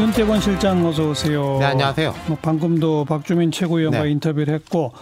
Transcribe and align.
윤태권 0.00 0.40
실장 0.40 0.86
어서 0.86 1.10
오세요. 1.10 1.58
네, 1.58 1.66
안녕하세요. 1.66 2.14
뭐 2.26 2.38
방금도 2.40 3.04
박주민 3.04 3.50
최고위원과 3.50 4.04
네. 4.04 4.10
인터뷰를 4.12 4.54
했고 4.54 4.92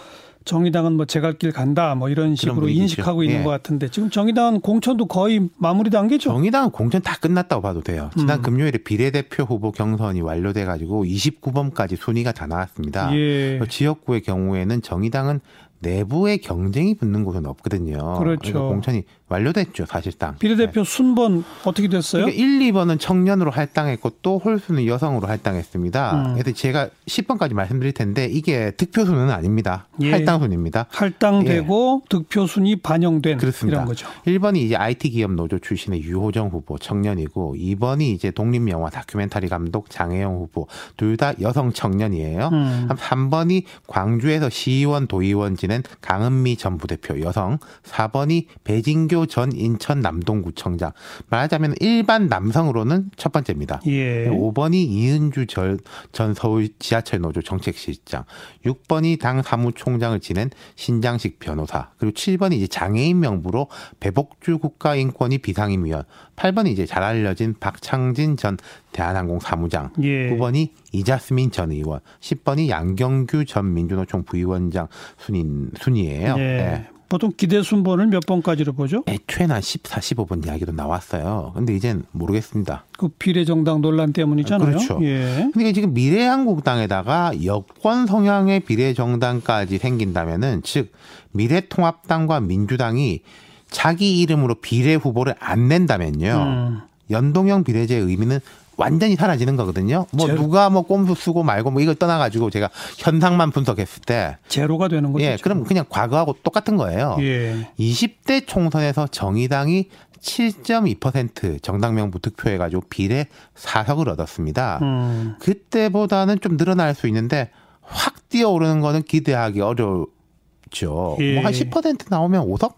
정의당은 0.43 0.97
뭐 0.97 1.05
제갈 1.05 1.37
길 1.37 1.53
간다 1.53 1.95
뭐 1.95 2.09
이런 2.09 2.35
식으로. 2.35 2.67
인식하고 2.67 3.23
있는 3.23 3.39
예. 3.39 3.43
것 3.45 3.49
같은데 3.49 3.89
지금 3.89 4.09
정의당은 4.09 4.59
공천도 4.59 5.05
거의 5.05 5.47
마무리 5.57 5.89
단계죠. 5.89 6.31
정의당은 6.31 6.71
공천 6.71 7.01
다 7.01 7.15
끝났다고 7.17 7.61
봐도 7.61 7.79
돼요. 7.81 8.09
지난 8.17 8.39
음. 8.39 8.41
금요일에 8.41 8.79
비례대표 8.79 9.43
후보 9.43 9.71
경선이 9.71 10.19
완료돼 10.19 10.65
가지고 10.65 11.05
29번까지 11.05 11.95
순위가 11.95 12.33
다 12.33 12.45
나왔습니다. 12.45 13.15
예. 13.15 13.61
지역구의 13.69 14.23
경우에는 14.23 14.81
정의당은 14.81 15.39
내부의 15.79 16.39
경쟁이 16.39 16.93
붙는 16.95 17.23
곳은 17.23 17.45
없거든요. 17.45 18.19
그렇죠. 18.19 18.67
공천이 18.67 19.03
완료됐죠, 19.29 19.85
사실상. 19.85 20.35
비례대표 20.39 20.83
순번 20.83 21.43
어떻게 21.63 21.87
됐어요? 21.87 22.25
그러니까 22.25 22.43
1, 22.43 22.71
2번은 22.71 22.99
청년으로 22.99 23.51
할당했고 23.51 24.11
또 24.21 24.39
홀수는 24.39 24.87
여성으로 24.87 25.27
할당했습니다. 25.27 26.13
음. 26.15 26.33
그래서 26.33 26.51
제가 26.51 26.89
10번까지 27.07 27.53
말씀드릴 27.53 27.93
텐데 27.93 28.25
이게 28.25 28.71
득표수는 28.71 29.29
아닙니다. 29.29 29.87
예. 30.01 30.11
할당순입니다. 30.11 30.87
할당되고 30.89 32.03
득표 32.09 32.47
순위 32.47 32.75
반영된 32.77 33.33
예. 33.33 33.37
그렇습니다. 33.37 33.77
이런 33.77 33.87
거죠. 33.87 34.07
1번이 34.25 34.57
이제 34.57 34.75
IT 34.75 35.09
기업 35.11 35.31
노조 35.33 35.59
출신의 35.59 36.01
유호정 36.01 36.49
후보 36.49 36.77
청년이고 36.79 37.55
2번이 37.55 38.01
이제 38.13 38.31
독립 38.31 38.67
영화 38.69 38.89
다큐멘터리 38.89 39.47
감독 39.47 39.89
장혜영 39.89 40.35
후보 40.35 40.67
둘 40.97 41.19
다 41.19 41.33
여성 41.41 41.73
청년이에요. 41.73 42.49
음. 42.53 42.87
3번이 42.89 43.63
광주에서 43.87 44.49
시의원 44.49 45.05
도의원 45.07 45.57
지낸 45.57 45.83
강은미 45.99 46.55
전 46.55 46.77
부대표 46.77 47.19
여성, 47.19 47.57
4번이 47.83 48.45
배진교 48.63 49.18
전 49.25 49.51
인천 49.51 49.99
남동구청장. 49.99 50.91
말하자면 51.29 51.75
일반 51.79 52.27
남성으로는 52.27 53.11
첫 53.15 53.31
번째입니다. 53.31 53.81
예. 53.87 54.27
5번이 54.27 54.75
이은주 54.75 55.47
전, 55.47 55.79
전 56.11 56.33
서울 56.33 56.69
지하철 56.79 57.21
노조 57.21 57.41
정책실장, 57.41 58.25
6번이 58.65 59.19
당 59.19 59.41
사무총장을 59.41 60.19
지낸 60.19 60.49
신장식 60.75 61.39
변호사, 61.39 61.89
그리고 61.97 62.13
7번이 62.13 62.53
이제 62.53 62.67
장애인 62.67 63.19
명부로 63.19 63.67
배복주 63.99 64.59
국가인권위 64.59 65.39
비상임위원, 65.39 66.03
8번이 66.35 66.69
이제 66.69 66.85
잘 66.85 67.03
알려진 67.03 67.55
박창진 67.59 68.37
전 68.37 68.57
대한항공 68.91 69.39
사무장, 69.39 69.91
예. 70.01 70.29
9번이 70.31 70.69
이자스민 70.91 71.51
전 71.51 71.71
의원, 71.71 71.99
10번이 72.21 72.69
양경규 72.69 73.45
전 73.45 73.73
민주노총 73.73 74.23
부위원장 74.23 74.87
순인 75.17 75.71
순이에요. 75.79 76.35
예. 76.37 76.41
네. 76.41 76.87
보통 77.09 77.31
기대 77.35 77.61
순번을 77.61 78.07
몇 78.07 78.25
번까지로 78.25 78.73
보죠? 78.73 79.03
애초에는 79.07 79.55
한 79.55 79.61
14, 79.61 79.99
15번 79.99 80.45
이야기도 80.45 80.71
나왔어요. 80.71 81.51
근데 81.55 81.75
이젠 81.75 82.03
모르겠습니다. 82.11 82.85
그 82.97 83.07
비례정당 83.07 83.81
논란 83.81 84.13
때문이잖아요. 84.13 84.69
그렇죠. 84.69 84.99
예. 85.01 85.49
근데 85.51 85.73
지금 85.73 85.93
미래한국당에다가 85.93 87.31
여권 87.43 88.05
성향의 88.05 88.61
비례정당까지 88.61 89.79
생긴다면은 89.79 90.61
즉 90.63 90.91
미래통합당과 91.31 92.41
민주당이 92.41 93.21
자기 93.69 94.19
이름으로 94.21 94.55
비례 94.55 94.93
후보를 94.93 95.35
안 95.39 95.67
낸다면요. 95.67 96.31
음. 96.31 96.88
연동형 97.09 97.63
비례제의 97.63 98.01
의미는 98.01 98.39
완전히 98.77 99.15
사라지는 99.15 99.57
거거든요. 99.57 100.05
뭐 100.11 100.27
제로. 100.27 100.41
누가 100.41 100.69
뭐 100.69 100.83
꼼수 100.83 101.13
쓰고 101.13 101.43
말고 101.43 101.69
뭐 101.71 101.81
이걸 101.81 101.95
떠나가지고 101.95 102.49
제가 102.49 102.69
현상만 102.97 103.51
분석했을 103.51 104.03
때, 104.03 104.37
제로가 104.47 104.87
되는 104.87 105.11
거죠. 105.11 105.25
예, 105.25 105.37
그럼 105.41 105.65
그냥 105.65 105.83
과거하고 105.89 106.37
똑같은 106.43 106.77
거예요. 106.77 107.17
예. 107.19 107.69
20대 107.77 108.47
총선에서 108.47 109.07
정의당이 109.07 109.89
7.2% 110.21 111.61
정당 111.61 111.95
명부 111.95 112.19
득표해가지고 112.19 112.83
비례 112.89 113.27
4석을 113.55 114.07
얻었습니다. 114.09 114.79
음. 114.81 115.35
그때보다는 115.39 116.39
좀 116.39 116.57
늘어날 116.57 116.95
수 116.95 117.07
있는데 117.07 117.49
확 117.81 118.29
뛰어오르는 118.29 118.81
거는 118.81 119.03
기대하기 119.03 119.61
어렵죠. 119.61 121.17
예. 121.19 121.41
뭐한10% 121.41 122.05
나오면 122.09 122.45
5석 122.47 122.73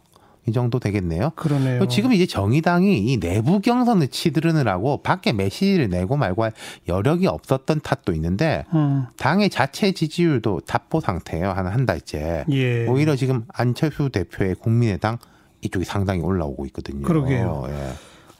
이 0.47 0.51
정도 0.51 0.79
되겠네요. 0.79 1.31
그러네요. 1.35 1.87
지금 1.87 2.13
이제 2.13 2.25
정의당이 2.25 2.97
이 3.11 3.19
내부 3.19 3.59
경선을 3.59 4.07
치드르느라고 4.07 5.03
밖에 5.03 5.33
메시지를 5.33 5.89
내고 5.89 6.17
말고 6.17 6.43
할 6.43 6.51
여력이 6.87 7.27
없었던 7.27 7.81
탓도 7.81 8.11
있는데 8.13 8.65
음. 8.73 9.05
당의 9.17 9.49
자체 9.51 9.91
지지율도 9.91 10.61
답보 10.61 10.99
상태예요. 10.99 11.51
한 11.51 11.67
한 11.67 11.85
달째. 11.85 12.43
예. 12.49 12.87
오히려 12.87 13.15
지금 13.15 13.45
안철수 13.53 14.09
대표의 14.09 14.55
국민의당 14.55 15.19
이쪽이 15.61 15.85
상당히 15.85 16.21
올라오고 16.21 16.65
있거든요. 16.67 17.03
그러게요. 17.03 17.65
예. 17.69 17.91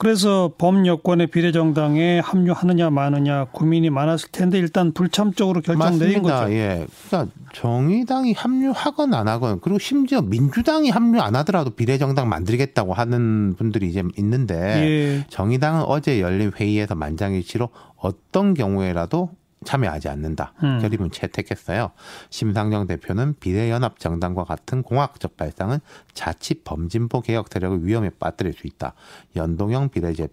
그래서 0.02 0.52
범여권의 0.58 1.28
비례정당에 1.28 2.22
합류하느냐 2.22 2.90
마느냐 2.90 3.46
고민이 3.52 3.92
많았을 3.92 4.30
텐데 4.32 4.58
일단 4.58 4.94
불참적으로 4.94 5.62
결정 5.62 6.00
내린. 6.00 6.24
거죠. 6.24 6.52
예. 6.52 6.88
그러니까 7.08 7.32
정의당이 7.54 8.34
합류하건 8.34 9.14
안 9.14 9.28
하건 9.28 9.60
그리고 9.60 9.78
심지어 9.78 10.24
민주당이 10.24 10.90
합류 10.90 11.22
안 11.22 11.36
하더라도 11.36 11.70
비례정당 11.70 12.30
만들겠다고 12.30 12.96
하는 12.96 13.54
분들이 13.56 13.90
이제 13.90 14.02
있는데 14.18 14.56
예. 14.58 15.26
정의당은 15.30 15.84
어제 15.84 16.20
열린 16.20 16.52
회의에서 16.60 16.96
만장일치로 16.96 17.70
어떤 17.98 18.56
경우에라도 18.56 19.30
참여하지 19.64 20.10
않는다. 20.10 20.54
음. 20.64 20.80
결의문 20.82 21.12
채택했어요. 21.12 21.92
심상정 22.30 22.88
대표는 22.88 23.36
비례연합 23.40 24.00
정당과 24.00 24.44
같은 24.44 24.82
공학적 24.82 25.38
발상은 25.38 25.80
자칫 26.14 26.64
범진보 26.64 27.22
개혁 27.22 27.48
세력을 27.52 27.86
위험에 27.86 28.10
빠뜨릴 28.20 28.54
수 28.54 28.68
있다. 28.68 28.94
연동형 29.36 29.90
비례제 29.90 30.28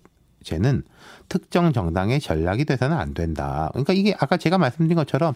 는 0.60 0.82
특정 1.28 1.74
정당의 1.74 2.20
전략이 2.20 2.64
돼서는 2.64 2.96
안 2.96 3.12
된다. 3.12 3.68
그러니까 3.72 3.92
이게 3.92 4.14
아까 4.18 4.38
제가 4.38 4.56
말씀드린 4.56 4.96
것처럼 4.96 5.34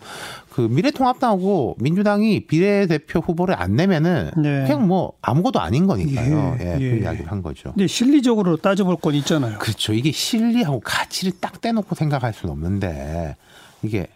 그 0.49 0.63
미래통합당하고 0.63 1.77
민주당이 1.81 2.47
비례대표 2.47 3.21
후보를 3.21 3.61
안 3.61 3.77
내면은 3.77 4.31
네. 4.37 4.63
그냥 4.63 4.87
뭐 4.87 5.13
아무것도 5.21 5.61
아닌 5.61 5.87
거니까요. 5.87 6.57
예, 6.61 6.65
예, 6.65 6.81
예. 6.81 6.91
그 6.91 7.03
이야기를 7.03 7.31
한 7.31 7.43
거죠. 7.43 7.73
근데 7.73 7.87
실리적으로 7.89 8.57
따져볼 8.57 8.97
건 8.97 9.15
있잖아요. 9.17 9.59
그렇죠. 9.59 9.93
이게 9.93 10.13
실리하고 10.13 10.81
가치를 10.81 11.33
딱 11.41 11.61
떼놓고 11.61 11.95
생각할 11.95 12.33
수는 12.33 12.53
없는데 12.53 13.37
이게 13.83 14.07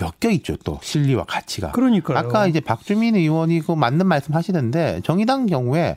엮여 0.00 0.30
있죠. 0.32 0.56
또 0.64 0.78
실리와 0.82 1.24
가치가. 1.24 1.72
그러니까요. 1.72 2.18
아까 2.18 2.46
이제 2.46 2.60
박주민 2.60 3.16
의원이 3.16 3.60
그 3.60 3.72
맞는 3.72 4.06
말씀 4.06 4.34
하시던데 4.34 5.00
정의당 5.04 5.46
경우에 5.46 5.96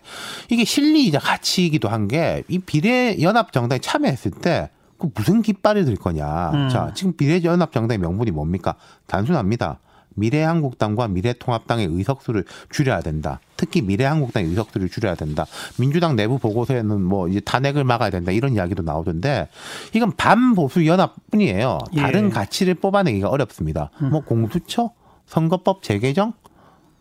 이게 0.50 0.64
실리이자 0.64 1.20
가치이기도 1.20 1.90
한 1.90 2.08
게 2.08 2.44
이 2.48 2.60
비례 2.60 3.22
연합 3.22 3.52
정당에 3.52 3.80
참여했을 3.80 4.32
때 4.32 4.70
그 4.98 5.10
무슨 5.16 5.42
깃발을 5.42 5.86
들 5.86 5.96
거냐. 5.96 6.52
음. 6.54 6.68
자, 6.70 6.92
지금 6.94 7.16
비례 7.16 7.42
연합 7.46 7.72
정당의 7.72 8.00
명분이 8.00 8.32
뭡니까? 8.32 8.76
단순합니다. 9.08 9.80
미래한국당과 10.20 11.08
미래통합당의 11.08 11.88
의석수를 11.88 12.46
줄여야 12.70 13.02
된다. 13.02 13.40
특히 13.58 13.82
미래한국당의 13.82 14.50
의석수를 14.50 14.90
줄여야 14.90 15.16
된다. 15.16 15.46
민주당 15.78 16.16
내부 16.16 16.40
보고서에는 16.40 17.02
뭐 17.02 17.28
이제 17.28 17.40
탄핵을 17.40 17.84
막아야 17.84 18.10
된다 18.10 18.32
이런 18.32 18.54
이야기도 18.54 18.84
나오던데 18.84 19.50
이건 19.94 20.14
반보수 20.16 20.86
연합뿐이에요. 20.86 21.80
다른 21.98 22.26
예. 22.26 22.30
가치를 22.30 22.76
뽑아내기가 22.76 23.30
어렵습니다. 23.30 23.92
뭐 24.12 24.22
공수처, 24.22 24.92
선거법 25.26 25.84
재개정 25.84 26.34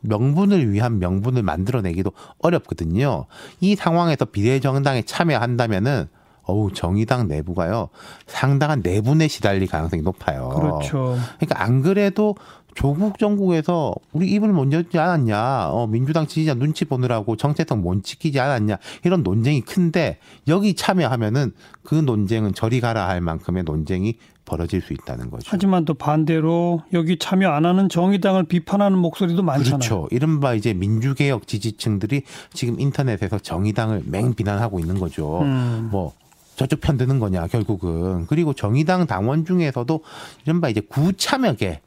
명분을 0.00 0.72
위한 0.72 0.98
명분을 0.98 1.42
만들어내기도 1.42 2.12
어렵거든요. 2.38 3.26
이 3.60 3.74
상황에서 3.74 4.24
비례정당에 4.26 5.02
참여한다면은 5.02 6.08
어우 6.42 6.72
정의당 6.72 7.28
내부가요 7.28 7.90
상당한 8.26 8.80
내분에 8.82 9.28
시달릴 9.28 9.68
가능성이 9.68 10.02
높아요. 10.02 10.48
그렇죠. 10.48 11.18
그러니까 11.38 11.62
안 11.62 11.82
그래도 11.82 12.36
조국 12.78 13.18
정국에서 13.18 13.92
우리 14.12 14.30
입을 14.30 14.52
못 14.52 14.72
열지 14.72 15.00
않았냐, 15.00 15.70
어, 15.70 15.88
민주당 15.88 16.28
지지자 16.28 16.54
눈치 16.54 16.84
보느라고 16.84 17.34
정체성 17.34 17.82
못 17.82 18.04
지키지 18.04 18.38
않았냐 18.38 18.78
이런 19.04 19.24
논쟁이 19.24 19.62
큰데 19.62 20.18
여기 20.46 20.74
참여하면은 20.74 21.50
그 21.82 21.96
논쟁은 21.96 22.54
저리 22.54 22.80
가라 22.80 23.08
할 23.08 23.20
만큼의 23.20 23.64
논쟁이 23.64 24.18
벌어질 24.44 24.80
수 24.80 24.92
있다는 24.92 25.28
거죠. 25.28 25.48
하지만 25.48 25.84
또 25.86 25.94
반대로 25.94 26.82
여기 26.92 27.18
참여 27.18 27.50
안 27.50 27.66
하는 27.66 27.88
정의당을 27.88 28.44
비판하는 28.44 28.96
목소리도 28.96 29.42
많잖아요. 29.42 29.78
그렇죠. 29.78 30.06
이른바 30.12 30.54
이제 30.54 30.72
민주개혁 30.72 31.48
지지층들이 31.48 32.22
지금 32.52 32.78
인터넷에서 32.78 33.40
정의당을 33.40 34.04
맹 34.06 34.34
비난하고 34.34 34.78
있는 34.78 35.00
거죠. 35.00 35.40
음. 35.40 35.88
뭐 35.90 36.12
저쪽 36.54 36.80
편 36.80 36.96
드는 36.96 37.18
거냐 37.18 37.48
결국은 37.48 38.26
그리고 38.28 38.52
정의당 38.52 39.08
당원 39.08 39.44
중에서도 39.44 40.00
이른바 40.44 40.68
이제 40.68 40.80
구참여계 40.80 41.80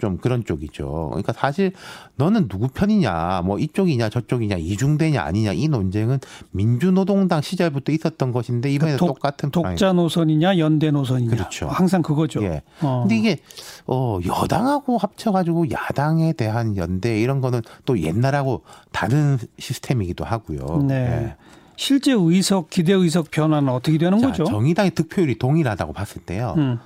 좀 0.00 0.16
그런 0.16 0.44
쪽이죠. 0.44 1.08
그러니까 1.10 1.32
사실 1.34 1.72
너는 2.16 2.48
누구 2.48 2.68
편이냐, 2.68 3.42
뭐 3.44 3.58
이쪽이냐 3.58 4.08
저쪽이냐 4.08 4.56
이중대냐 4.56 5.20
아니냐 5.22 5.52
이 5.52 5.68
논쟁은 5.68 6.20
민주노동당 6.52 7.42
시절부터 7.42 7.92
있었던 7.92 8.32
것인데 8.32 8.70
이번에 8.70 8.92
그러니까 8.92 9.06
독- 9.06 9.14
똑같은 9.16 9.50
독자 9.50 9.92
노선이냐 9.92 10.58
연대 10.58 10.90
노선이냐. 10.90 11.30
그렇죠. 11.30 11.68
항상 11.68 12.02
그거죠. 12.02 12.42
예. 12.44 12.62
어. 12.82 13.00
근데 13.02 13.16
이게 13.16 13.38
어 13.86 14.18
여당하고 14.24 14.96
합쳐가지고 14.98 15.70
야당에 15.70 16.32
대한 16.32 16.76
연대 16.76 17.20
이런 17.20 17.40
거는 17.40 17.60
또 17.84 17.98
옛날하고 18.00 18.62
다른 18.92 19.38
시스템이기도 19.58 20.24
하고요. 20.24 20.84
네. 20.86 20.94
예. 20.94 21.36
실제 21.76 22.12
의석 22.12 22.70
기대 22.70 22.92
의석 22.92 23.30
변화는 23.30 23.68
어떻게 23.68 23.98
되는 23.98 24.18
자, 24.18 24.28
거죠? 24.28 24.44
정의당의 24.44 24.92
득표율이 24.92 25.38
동일하다고 25.38 25.92
봤을 25.92 26.22
때요. 26.22 26.54
음. 26.56 26.78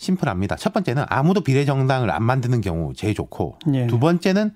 심플합니다. 0.00 0.56
첫 0.56 0.72
번째는 0.72 1.04
아무도 1.08 1.42
비례정당을 1.42 2.10
안 2.10 2.22
만드는 2.24 2.62
경우 2.62 2.94
제일 2.94 3.14
좋고 3.14 3.58
예. 3.74 3.86
두 3.86 3.98
번째는 3.98 4.52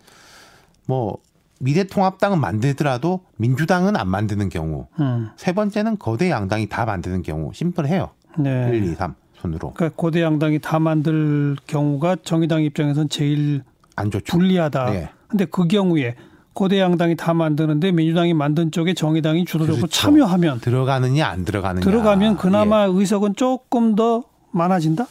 뭐 0.87 1.19
미래통합당은 1.61 2.41
만들더라도 2.41 3.21
민주당은 3.37 3.95
안 3.97 4.09
만드는 4.09 4.49
경우 4.49 4.87
음. 4.99 5.29
세 5.37 5.53
번째는 5.53 5.99
거대 5.99 6.31
양당이 6.31 6.69
다 6.69 6.87
만드는 6.87 7.23
경우 7.23 7.53
심플해요. 7.53 8.11
네. 8.39 8.71
1, 8.73 8.85
2, 8.93 8.95
3 8.95 9.15
손으로 9.35 9.75
그러니까 9.75 9.95
고대 9.97 10.23
양당이 10.23 10.61
다 10.61 10.79
만들 10.79 11.57
경우가 11.67 12.17
정의당 12.25 12.63
입장에선 12.63 13.11
제일 13.11 13.63
안 13.97 14.11
좋죠. 14.11 14.37
불리하다. 14.37 14.91
네. 14.91 15.11
근데 15.29 15.45
그 15.45 15.69
경우에 15.69 16.15
고대 16.55 16.81
양당이 16.81 17.17
다 17.17 17.35
만드는데 17.35 17.93
민주당이 17.93 18.33
만든 18.33 18.71
쪽에 18.71 18.95
정의당이 18.95 19.45
주도적으로 19.45 19.83
그렇죠. 19.83 19.93
참여하면 19.93 20.61
들어가느냐 20.61 21.27
안 21.27 21.45
들어가느냐 21.45 21.85
들어가면 21.85 22.39
그나마 22.39 22.85
예. 22.85 22.91
의석은 22.91 23.35
조금 23.37 23.95
더 23.95 24.25
많아진다. 24.55 25.07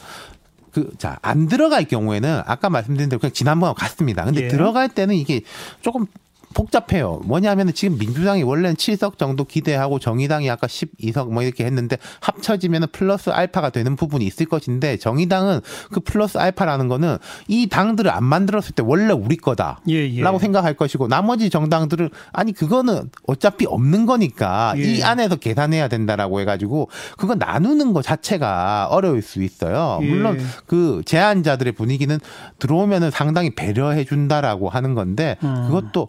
그, 0.72 0.90
자, 0.98 1.18
안 1.22 1.46
들어갈 1.46 1.84
경우에는 1.84 2.42
아까 2.46 2.68
말씀드린 2.68 3.08
대로 3.08 3.20
그냥 3.20 3.32
지난번과 3.32 3.74
같습니다. 3.74 4.24
근데 4.24 4.44
예. 4.44 4.48
들어갈 4.48 4.88
때는 4.88 5.14
이게 5.14 5.42
조금 5.82 6.06
복잡해요. 6.54 7.20
뭐냐면은 7.24 7.74
지금 7.74 7.98
민주당이 7.98 8.42
원래는 8.42 8.76
7석 8.76 9.18
정도 9.18 9.44
기대하고 9.44 9.98
정의당이 9.98 10.48
아까 10.48 10.66
12석 10.66 11.32
뭐 11.32 11.42
이렇게 11.42 11.64
했는데 11.64 11.98
합쳐지면은 12.20 12.88
플러스 12.92 13.30
알파가 13.30 13.70
되는 13.70 13.96
부분이 13.96 14.24
있을 14.24 14.46
것인데 14.46 14.96
정의당은 14.96 15.60
그 15.90 16.00
플러스 16.00 16.38
알파라는 16.38 16.88
거는 16.88 17.18
이 17.48 17.68
당들을 17.68 18.10
안 18.10 18.24
만들었을 18.24 18.72
때 18.74 18.82
원래 18.86 19.12
우리 19.12 19.36
거다. 19.36 19.80
예, 19.88 20.08
예. 20.10 20.22
라고 20.22 20.38
생각할 20.38 20.74
것이고 20.74 21.08
나머지 21.08 21.50
정당들은 21.50 22.08
아니 22.32 22.52
그거는 22.52 23.10
어차피 23.26 23.66
없는 23.66 24.06
거니까 24.06 24.74
예. 24.76 24.82
이 24.82 25.02
안에서 25.02 25.36
계산해야 25.36 25.88
된다라고 25.88 26.40
해가지고 26.40 26.88
그거 27.18 27.34
나누는 27.34 27.92
거 27.92 28.00
자체가 28.00 28.88
어려울 28.90 29.22
수 29.22 29.42
있어요. 29.42 29.98
예. 30.02 30.06
물론 30.06 30.38
그 30.66 31.02
제안자들의 31.04 31.72
분위기는 31.72 32.18
들어오면은 32.58 33.10
상당히 33.10 33.54
배려해 33.54 34.04
준다라고 34.04 34.68
하는 34.68 34.94
건데 34.94 35.36
음. 35.42 35.66
그것도 35.66 36.08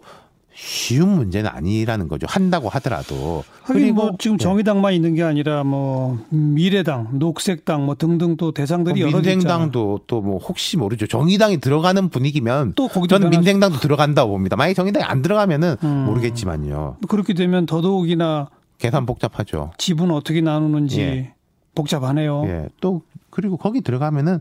쉬운 0.56 1.10
문제는 1.10 1.50
아니라는 1.50 2.08
거죠. 2.08 2.26
한다고 2.28 2.68
하더라도 2.70 3.44
하긴 3.62 3.94
뭐 3.94 4.12
지금 4.18 4.38
네. 4.38 4.42
정의당만 4.42 4.94
있는 4.94 5.14
게 5.14 5.22
아니라 5.22 5.62
뭐 5.64 6.18
미래당, 6.30 7.18
녹색당 7.18 7.84
뭐 7.84 7.94
등등 7.94 8.36
또 8.36 8.52
대상들이 8.52 9.00
여러 9.02 9.10
개 9.12 9.18
있잖아요. 9.18 9.36
민생당도 9.36 10.00
또 10.06 10.16
뭐 10.22 10.38
혹시 10.38 10.76
모르죠. 10.78 11.06
정의당이 11.06 11.58
들어가는 11.60 12.08
분위기면 12.08 12.72
또 12.74 12.88
거기도 12.88 13.16
저는 13.18 13.30
민생당도 13.30 13.78
들어간다고 13.80 14.32
봅니다. 14.32 14.56
만약에 14.56 14.74
정의당이 14.74 15.04
안 15.04 15.20
들어가면은 15.22 15.76
음. 15.84 15.88
모르겠지만요. 16.06 16.96
그렇게 17.06 17.34
되면 17.34 17.66
더더욱이나 17.66 18.48
계산 18.78 19.04
복잡하죠. 19.06 19.72
지분 19.78 20.10
어떻게 20.10 20.40
나누는지 20.40 21.00
예. 21.00 21.32
복잡하네요. 21.74 22.44
예. 22.46 22.68
또 22.80 23.02
그리고 23.30 23.56
거기 23.58 23.82
들어가면은 23.82 24.40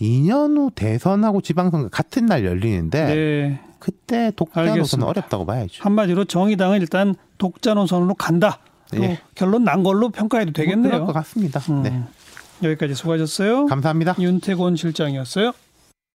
2년 0.00 0.56
후 0.56 0.70
대선하고 0.74 1.40
지방선거 1.40 1.88
같은 1.88 2.26
날 2.26 2.44
열리는데 2.44 3.04
네. 3.06 3.60
그때 3.78 4.32
독자 4.36 4.60
알겠습니다. 4.60 5.08
어렵다고 5.08 5.46
봐야죠. 5.46 5.82
한마디로 5.82 6.24
정의당은 6.24 6.80
일단 6.80 7.14
독자 7.38 7.74
노선으로 7.74 8.14
간다. 8.14 8.58
또 8.94 9.02
예. 9.02 9.20
결론 9.34 9.64
난 9.64 9.82
걸로 9.82 10.08
평가해도 10.10 10.52
뭐 10.54 10.64
그럴 10.64 10.76
되겠네요. 10.76 11.06
것 11.06 11.12
같습니다. 11.12 11.60
음. 11.70 11.82
네. 11.82 12.02
여기까지 12.62 12.94
수고하셨어요. 12.94 13.66
감사합니다. 13.66 14.16
윤태곤 14.18 14.76
실장이었어요. 14.76 15.52